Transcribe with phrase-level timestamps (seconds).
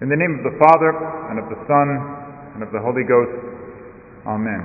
[0.00, 0.94] In the name of the Father,
[1.26, 1.88] and of the Son,
[2.54, 3.34] and of the Holy Ghost.
[4.30, 4.62] Amen.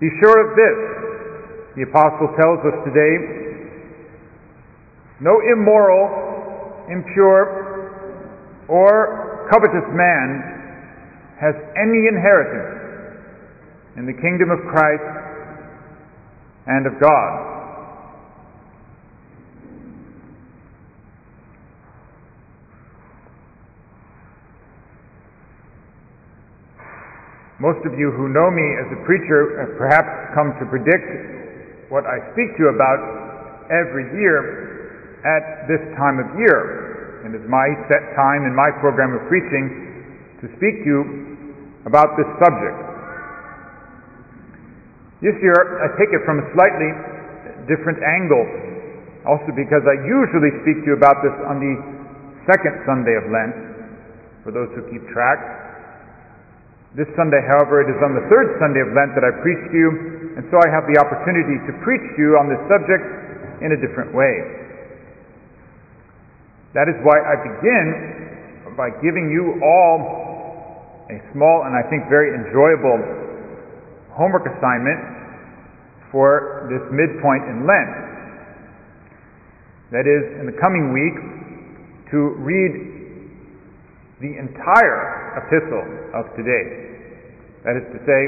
[0.00, 0.78] Be sure of this,
[1.76, 3.70] the Apostle tells us today
[5.20, 10.42] no immoral, impure, or covetous man
[11.38, 13.22] has any inheritance
[13.96, 15.06] in the kingdom of Christ
[16.66, 17.49] and of God.
[27.60, 32.08] Most of you who know me as a preacher have perhaps come to predict what
[32.08, 37.20] I speak to you about every year at this time of year.
[37.20, 41.00] And it's my set time in my program of preaching to speak to you
[41.84, 42.80] about this subject.
[45.20, 46.90] This year I take it from a slightly
[47.68, 48.40] different angle,
[49.28, 51.76] also because I usually speak to you about this on the
[52.48, 53.52] second Sunday of Lent,
[54.48, 55.69] for those who keep track.
[56.98, 59.76] This Sunday, however, it is on the third Sunday of Lent that I preach to
[59.78, 59.90] you,
[60.34, 63.06] and so I have the opportunity to preach to you on this subject
[63.62, 64.34] in a different way.
[66.74, 67.86] That is why I begin
[68.74, 72.98] by giving you all a small and I think very enjoyable
[74.10, 74.98] homework assignment
[76.10, 77.94] for this midpoint in Lent.
[79.94, 81.14] That is, in the coming week,
[82.10, 82.89] to read
[84.20, 86.92] the entire epistle of today.
[87.64, 88.20] That is to say,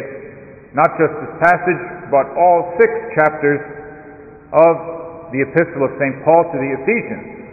[0.72, 3.60] not just this passage, but all six chapters
[4.56, 4.74] of
[5.36, 6.16] the epistle of St.
[6.24, 7.44] Paul to the Ephesians.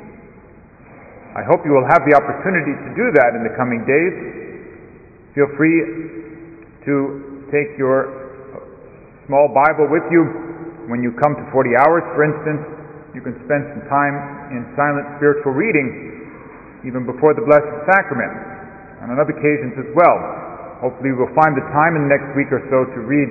[1.35, 4.15] I hope you will have the opportunity to do that in the coming days.
[5.35, 5.83] Feel free
[6.87, 6.95] to
[7.51, 8.07] take your
[9.27, 12.63] small Bible with you when you come to 40 hours, for instance.
[13.11, 14.15] You can spend some time
[14.55, 16.18] in silent spiritual reading
[16.87, 18.31] even before the Blessed Sacrament,
[19.03, 20.17] and on other occasions as well.
[20.79, 23.29] Hopefully, we'll find the time in the next week or so to read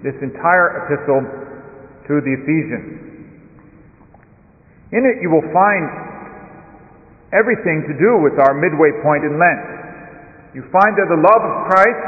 [0.00, 1.24] this entire epistle
[2.08, 3.04] to the Ephesians.
[4.92, 5.84] In it, you will find
[7.32, 9.64] everything to do with our midway point in Lent.
[10.54, 12.04] You find there the love of Christ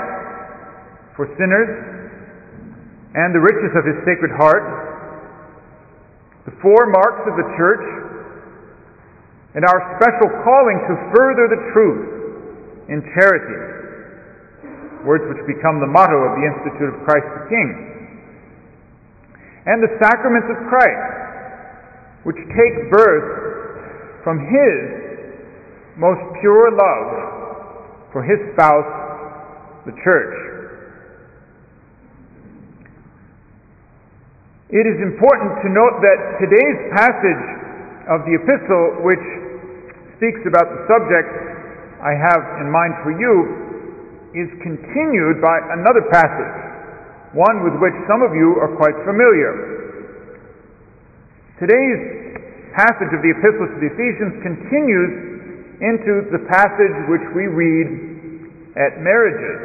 [1.19, 1.69] for sinners
[3.17, 4.63] and the riches of his sacred heart,
[6.45, 8.06] the four marks of the church
[9.57, 12.05] and our special calling to further the truth
[12.93, 13.57] in charity.
[15.01, 17.69] Words which become the motto of the Institute of Christ the King.
[19.65, 24.77] And the sacraments of Christ, which take birth from His
[25.97, 28.93] most pure love for His spouse,
[29.89, 30.37] the Church.
[34.69, 37.56] It is important to note that today's passage
[38.07, 39.27] of the epistle, which
[40.19, 41.31] speaks about the subject
[41.99, 43.67] I have in mind for you
[44.37, 46.55] is continued by another passage,
[47.35, 49.77] one with which some of you are quite familiar.
[51.59, 52.37] Today's
[52.77, 55.13] passage of the Epistle to the Ephesians continues
[55.81, 57.89] into the passage which we read
[58.77, 59.61] at marriages.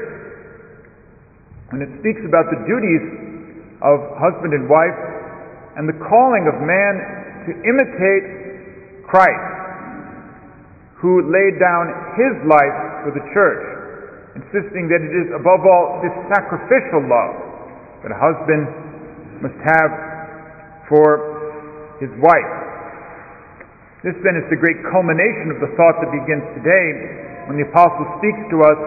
[1.76, 3.04] And it speaks about the duties
[3.84, 4.96] of husband and wife
[5.76, 9.62] and the calling of man to imitate Christ
[11.02, 13.66] who laid down his life for the church,
[14.38, 17.34] insisting that it is above all this sacrificial love
[18.06, 18.70] that a husband
[19.42, 19.90] must have
[20.86, 22.54] for his wife.
[24.06, 26.86] This then is the great culmination of the thought that begins today
[27.50, 28.80] when the apostle speaks to us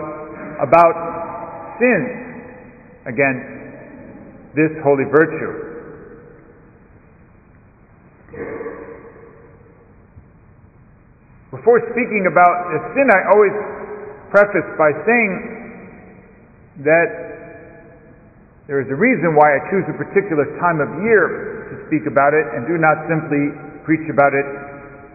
[0.63, 0.95] about
[1.83, 2.03] sin
[3.11, 5.74] against this holy virtue.
[11.55, 13.55] Before speaking about a sin, I always
[14.35, 15.31] preface by saying
[16.83, 17.09] that
[18.67, 22.35] there is a reason why I choose a particular time of year to speak about
[22.35, 23.55] it and do not simply
[23.87, 24.43] preach about it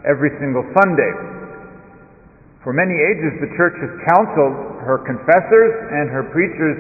[0.08, 1.12] every single Sunday.
[2.64, 6.80] For many ages, the church has counseled her confessors and her preachers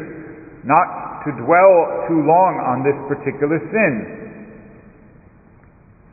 [0.63, 3.94] not to dwell too long on this particular sin.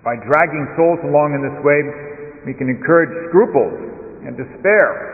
[0.02, 2.06] By dragging souls along in this way,
[2.46, 3.74] we can encourage scruples
[4.22, 5.12] and despair.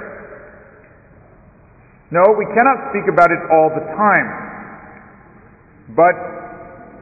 [2.13, 4.29] No, we cannot speak about it all the time,
[5.97, 6.13] but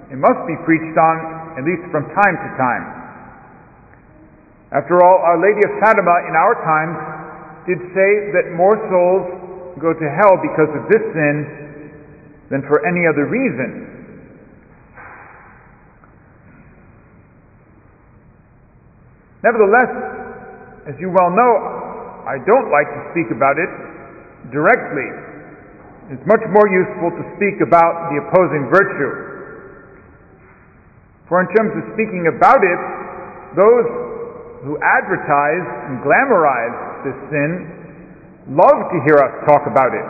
[0.06, 2.85] it must be preached on at least from time to time.
[4.71, 6.94] After all, Our Lady of Fatima in our times
[7.67, 9.27] did say that more souls
[9.82, 11.91] go to hell because of this sin
[12.55, 13.91] than for any other reason.
[19.43, 20.10] Nevertheless,
[20.91, 21.53] as you well know,
[22.27, 23.71] I don't like to speak about it
[24.51, 25.07] directly.
[26.11, 29.15] It's much more useful to speak about the opposing virtue.
[31.31, 32.81] For in terms of speaking about it,
[33.55, 33.87] those
[34.67, 40.09] who advertise and glamorize this sin love to hear us talk about it,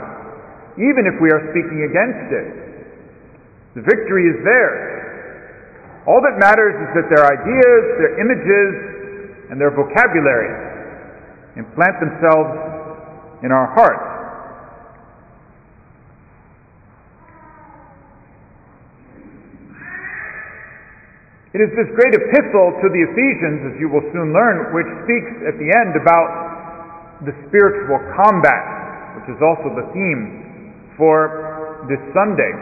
[0.81, 2.49] even if we are speaking against it.
[3.77, 6.09] The victory is theirs.
[6.09, 8.91] All that matters is that their ideas, their images,
[9.53, 10.69] and their vocabulary
[11.56, 12.50] implant themselves
[13.43, 14.11] in our hearts.
[21.50, 25.35] It is this great epistle to the Ephesians, as you will soon learn, which speaks
[25.50, 32.55] at the end about the spiritual combat, which is also the theme for this Sunday.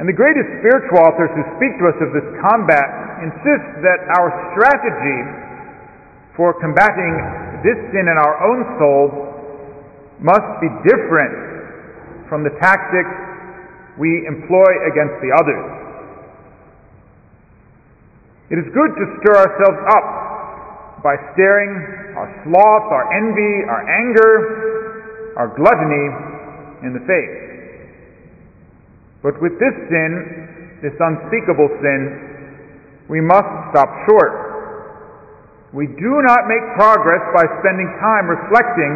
[0.00, 2.88] And the greatest spiritual authors who speak to us of this combat
[3.20, 5.47] insist that our strategy
[6.38, 7.14] for combating
[7.66, 9.04] this sin in our own soul
[10.22, 11.34] must be different
[12.30, 13.10] from the tactics
[13.98, 15.66] we employ against the others.
[18.54, 21.74] It is good to stir ourselves up by staring
[22.14, 26.06] our sloth, our envy, our anger, our gluttony
[26.86, 27.38] in the face.
[29.26, 32.00] But with this sin, this unspeakable sin,
[33.10, 34.47] we must stop short.
[35.72, 38.92] We do not make progress by spending time reflecting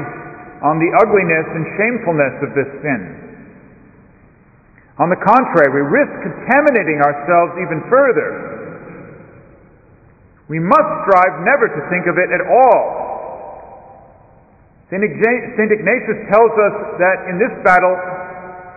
[0.65, 3.01] on the ugliness and shamefulness of this sin.
[5.01, 8.53] On the contrary, we risk contaminating ourselves even further
[10.53, 13.01] we must strive never to think of it at all.
[14.93, 15.01] St.
[15.01, 17.97] Ignatius tells us that in this battle,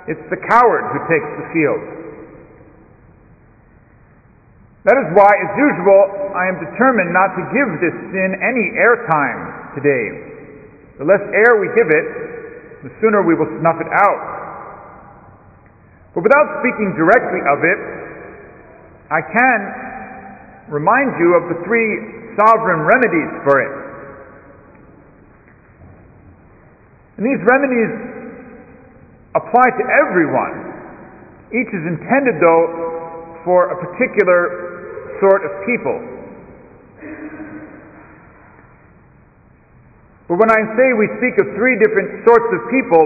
[0.07, 1.83] it's the coward who takes the field.
[4.85, 9.73] That is why, as usual, I am determined not to give this sin any airtime
[9.73, 10.05] today.
[11.01, 12.05] The less air we give it,
[12.85, 14.21] the sooner we will snuff it out.
[16.13, 17.79] But without speaking directly of it,
[19.09, 19.59] I can
[20.69, 23.73] remind you of the three sovereign remedies for it.
[27.17, 27.89] And these remedies
[29.33, 30.77] apply to everyone.
[31.49, 34.74] Each is intended, though, for a particular
[35.19, 35.97] sort of people.
[40.25, 43.03] But when I say we speak of three different sorts of people,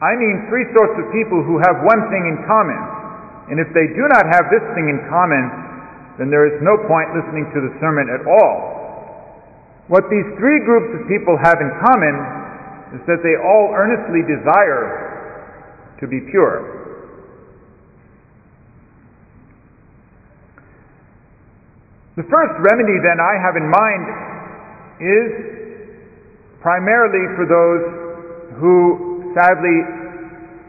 [0.00, 2.80] I mean three sorts of people who have one thing in common.
[3.52, 5.44] And if they do not have this thing in common,
[6.16, 8.82] then there is no point listening to the sermon at all.
[9.92, 12.14] What these three groups of people have in common
[12.96, 15.12] is that they all earnestly desire
[16.00, 16.82] to be pure.
[22.22, 24.04] The first remedy, then, I have in mind
[25.02, 25.30] is
[26.62, 27.82] primarily for those
[28.62, 29.82] who sadly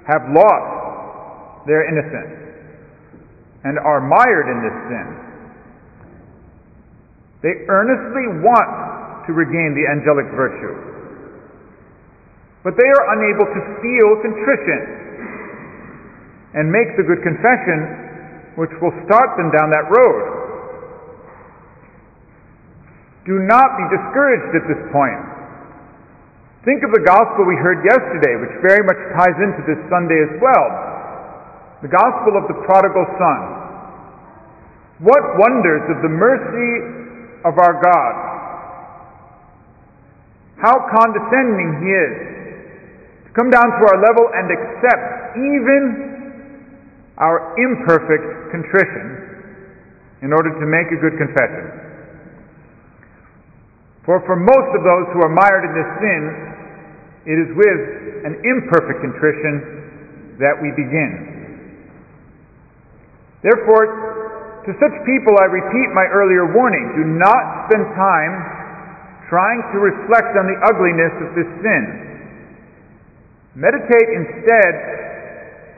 [0.10, 2.58] have lost their innocence
[3.70, 5.08] and are mired in this sin.
[7.46, 10.74] They earnestly want to regain the angelic virtue.
[12.66, 14.82] But they are unable to feel contrition
[16.58, 20.33] and make the good confession which will start them down that road.
[23.24, 25.24] Do not be discouraged at this point.
[26.68, 30.34] Think of the gospel we heard yesterday, which very much ties into this Sunday as
[30.40, 30.68] well.
[31.84, 33.40] The gospel of the prodigal son.
[35.04, 36.72] What wonders of the mercy
[37.44, 38.16] of our God.
[40.64, 42.16] How condescending He is
[43.28, 45.84] to come down to our level and accept even
[47.20, 51.83] our imperfect contrition in order to make a good confession.
[54.04, 56.22] For for most of those who are mired in this sin,
[57.24, 57.82] it is with
[58.28, 61.34] an imperfect contrition that we begin.
[63.44, 68.34] Therefore, to such people, I repeat my earlier warning do not spend time
[69.32, 71.84] trying to reflect on the ugliness of this sin.
[73.56, 74.74] Meditate instead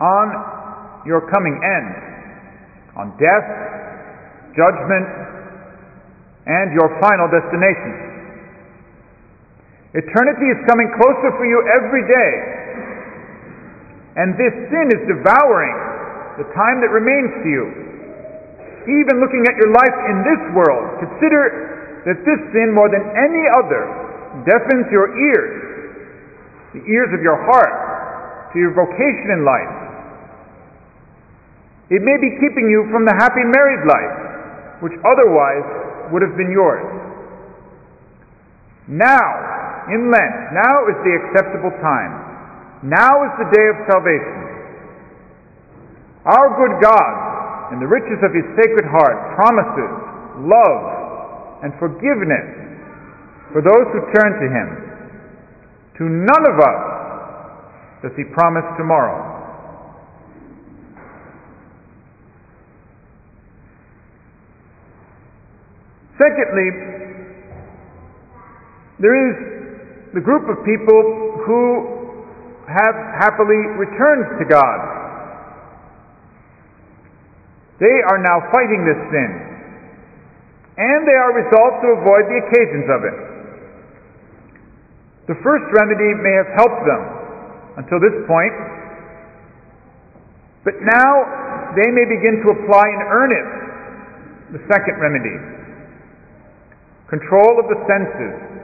[0.01, 1.89] on your coming end,
[2.97, 3.47] on death,
[4.57, 5.07] judgment,
[6.45, 8.14] and your final destination.
[9.95, 12.31] Eternity is coming closer for you every day,
[14.19, 15.75] and this sin is devouring
[16.35, 17.85] the time that remains to you
[18.85, 23.45] even looking at your life in this world, consider that this sin, more than any
[23.57, 23.81] other,
[24.45, 29.73] deafens your ears, the ears of your heart, to your vocation in life.
[31.89, 35.65] It may be keeping you from the happy married life, which otherwise
[36.13, 36.85] would have been yours.
[38.87, 39.54] Now,
[39.93, 42.13] in Lent, now is the acceptable time.
[42.83, 44.37] Now is the day of salvation.
[46.25, 49.93] Our good God, in the riches of his sacred heart, promises
[50.41, 52.65] love and forgiveness
[53.53, 54.67] for those who turn to him.
[55.97, 56.81] To none of us
[58.03, 59.35] does he promise tomorrow.
[66.17, 66.69] Secondly,
[68.99, 69.54] there is
[70.15, 71.61] the group of people who
[72.71, 74.79] have happily returned to God.
[77.83, 79.31] They are now fighting this sin,
[80.79, 83.17] and they are resolved to avoid the occasions of it.
[85.27, 87.03] The first remedy may have helped them
[87.83, 88.55] until this point,
[90.63, 91.11] but now
[91.75, 93.51] they may begin to apply in earnest
[94.55, 95.35] the second remedy
[97.11, 98.54] control of the senses.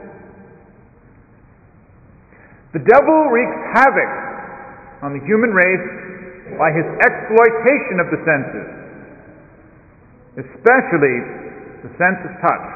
[2.72, 4.12] The devil wreaks havoc
[5.04, 5.88] on the human race
[6.56, 8.68] by his exploitation of the senses,
[10.40, 11.16] especially
[11.84, 12.68] the sense of touch.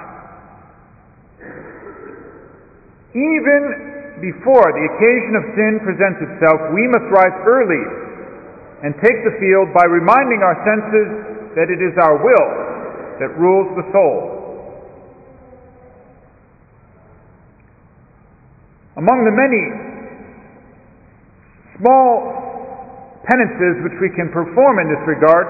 [3.17, 7.85] Even before the occasion of sin presents itself, we must rise early
[8.85, 11.09] and take the field by reminding our senses
[11.57, 12.49] that it is our will
[13.17, 14.37] that rules the soul.
[18.97, 19.86] Among the many
[21.79, 25.47] small penances which we can perform in this regard,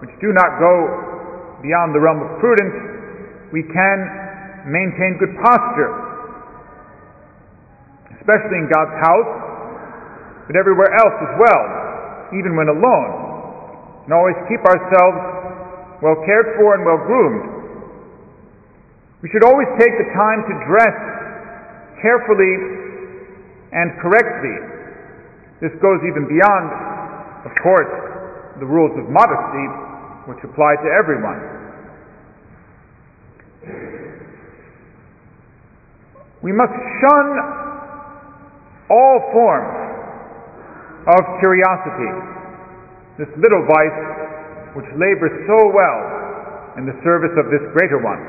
[0.00, 0.74] which do not go
[1.62, 2.76] beyond the realm of prudence,
[3.50, 3.98] we can
[4.66, 5.92] maintain good posture,
[8.18, 9.32] especially in God's house,
[10.46, 11.62] but everywhere else as well,
[12.34, 13.10] even when alone,
[14.06, 15.18] and always keep ourselves
[16.02, 17.56] well cared for and well groomed.
[19.22, 20.96] We should always take the time to dress
[21.98, 22.54] carefully
[23.72, 24.75] and correctly.
[25.60, 26.66] This goes even beyond,
[27.48, 27.88] of course,
[28.60, 29.66] the rules of modesty,
[30.28, 31.40] which apply to everyone.
[36.42, 37.26] We must shun
[38.92, 39.76] all forms
[41.08, 42.12] of curiosity,
[43.16, 44.00] this little vice
[44.76, 46.00] which labors so well
[46.76, 48.20] in the service of this greater one.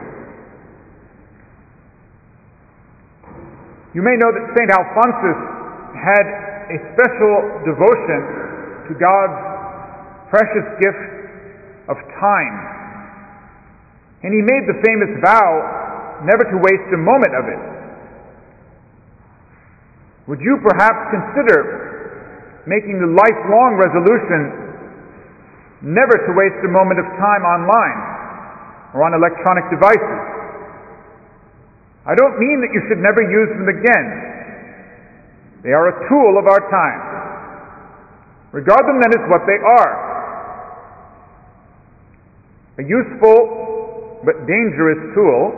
[3.93, 4.69] You may know that St.
[4.71, 5.39] Alphonsus
[5.97, 7.33] had a special
[7.63, 8.21] devotion
[8.87, 9.39] to God's
[10.29, 11.03] precious gift
[11.87, 12.55] of time.
[14.23, 17.61] And he made the famous vow never to waste a moment of it.
[20.27, 24.67] Would you perhaps consider making the lifelong resolution
[25.95, 27.99] never to waste a moment of time online
[28.91, 30.19] or on electronic devices?
[32.03, 34.36] I don't mean that you should never use them again.
[35.63, 37.01] They are a tool of our time.
[38.51, 40.07] Regard them then as what they are
[42.77, 45.49] a useful but dangerous tool,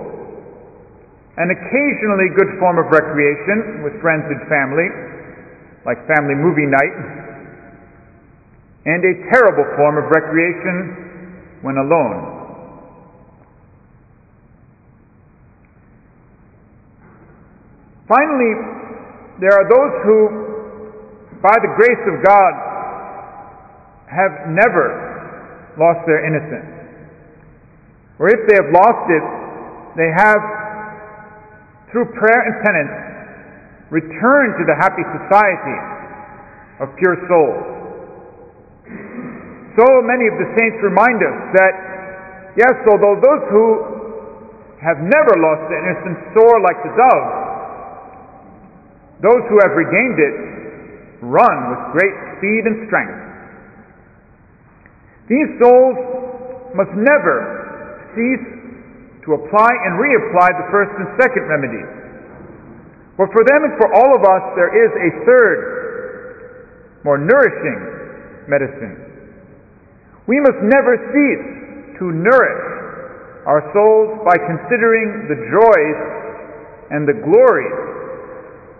[1.35, 4.87] an occasionally good form of recreation with friends and family,
[5.85, 6.95] like family movie night,
[8.87, 12.39] and a terrible form of recreation when alone.
[18.07, 18.78] Finally,
[19.39, 20.19] there are those who,
[21.39, 22.51] by the grace of God,
[24.11, 24.91] have never
[25.79, 26.67] lost their innocence.
[28.19, 29.23] Or if they have lost it,
[29.95, 30.41] they have,
[31.91, 32.95] through prayer and penance,
[33.89, 35.77] returned to the happy society
[36.83, 37.63] of pure souls.
[39.79, 41.73] So many of the saints remind us that,
[42.59, 43.67] yes, although those who
[44.83, 47.38] have never lost their innocence soar like the dove,
[49.21, 50.35] those who have regained it
[51.21, 53.19] run with great speed and strength.
[55.27, 55.97] These souls
[56.73, 58.47] must never cease
[59.27, 61.91] to apply and reapply the first and second remedies.
[63.19, 68.95] For for them and for all of us, there is a third, more nourishing medicine.
[70.25, 72.63] We must never cease to nourish
[73.45, 75.99] our souls by considering the joys
[76.95, 77.98] and the glories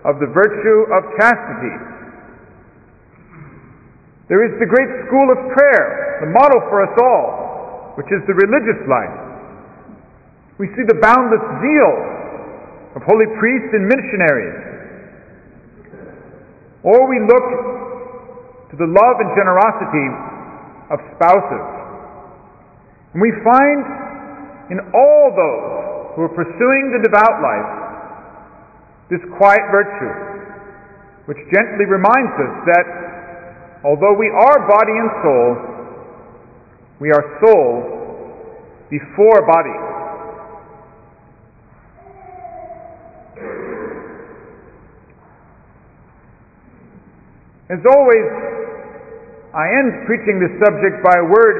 [0.05, 1.75] of the virtue of chastity.
[4.29, 8.37] There is the great school of prayer, the model for us all, which is the
[8.37, 9.17] religious life.
[10.61, 11.93] We see the boundless zeal
[12.95, 14.59] of holy priests and missionaries.
[16.83, 17.47] Or we look
[18.71, 20.07] to the love and generosity
[20.93, 21.67] of spouses.
[23.13, 23.81] And we find
[24.69, 27.78] in all those who are pursuing the devout life
[29.09, 30.13] this quiet virtue,
[31.25, 32.85] which gently reminds us that
[33.83, 35.49] although we are body and soul,
[37.01, 37.99] we are soul
[38.89, 39.77] before body.
[47.69, 48.25] As always,
[49.53, 51.57] I end preaching this subject by a word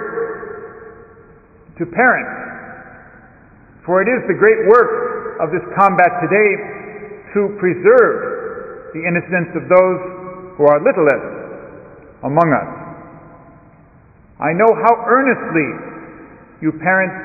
[1.78, 2.34] to parents,
[3.86, 6.79] for it is the great work of this combat today
[7.34, 10.00] to preserve the innocence of those
[10.58, 11.28] who are littlest
[12.26, 12.72] among us.
[14.40, 15.70] I know how earnestly
[16.64, 17.18] you parents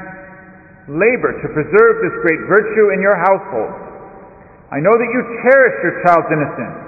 [0.91, 3.73] labor to preserve this great virtue in your household.
[4.71, 6.85] I know that you cherish your child's innocence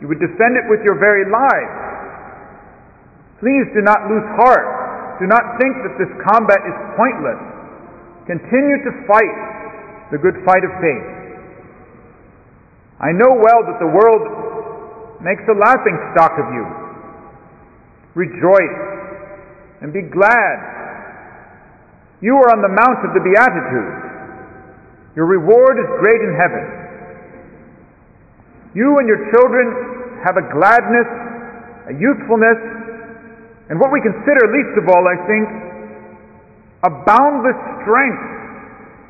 [0.00, 1.76] you would defend it with your very lives.
[3.36, 5.20] Please do not lose heart.
[5.20, 7.40] Do not think that this combat is pointless.
[8.24, 9.36] Continue to fight
[10.08, 11.29] the good fight of faith.
[13.00, 16.64] I know well that the world makes a laughing stock of you.
[18.12, 18.80] Rejoice
[19.80, 20.56] and be glad.
[22.20, 25.16] You are on the mount of the Beatitudes.
[25.16, 26.64] Your reward is great in heaven.
[28.76, 31.08] You and your children have a gladness,
[31.88, 32.60] a youthfulness,
[33.72, 35.46] and what we consider least of all, I think,
[36.84, 38.24] a boundless strength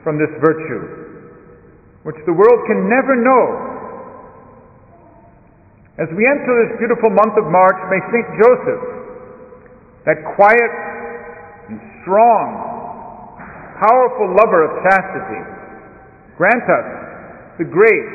[0.02, 0.82] from this virtue,
[2.04, 3.69] which the world can never know.
[5.98, 8.28] As we enter this beautiful month of March, may St.
[8.38, 8.82] Joseph,
[10.06, 10.72] that quiet
[11.66, 12.46] and strong,
[13.82, 15.42] powerful lover of chastity,
[16.38, 16.88] grant us
[17.58, 18.14] the grace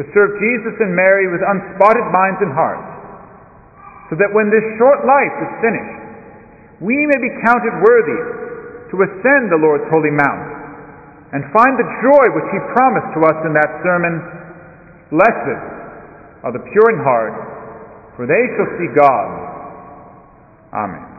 [0.00, 2.88] to serve Jesus and Mary with unspotted minds and hearts,
[4.08, 6.00] so that when this short life is finished,
[6.80, 8.20] we may be counted worthy
[8.88, 10.48] to ascend the Lord's holy mount
[11.36, 14.14] and find the joy which He promised to us in that sermon
[15.10, 15.75] Blessed
[16.46, 17.34] are the pure in heart,
[18.14, 19.28] for they shall see God.
[20.70, 21.15] Amen.